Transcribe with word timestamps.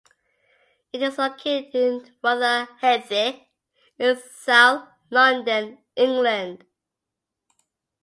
It 0.93 1.03
is 1.03 1.19
located 1.19 1.75
in 1.75 2.11
Rotherhithe, 2.23 3.35
in 3.99 4.17
south 4.17 4.87
London, 5.11 5.77
England. 5.95 6.65